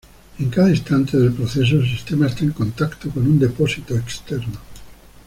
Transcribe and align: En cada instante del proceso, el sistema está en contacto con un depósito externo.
En 0.39 0.49
cada 0.49 0.71
instante 0.71 1.15
del 1.15 1.31
proceso, 1.31 1.75
el 1.75 1.87
sistema 1.87 2.25
está 2.25 2.43
en 2.43 2.53
contacto 2.53 3.11
con 3.11 3.21
un 3.21 3.37
depósito 3.37 3.93
externo. 3.95 4.57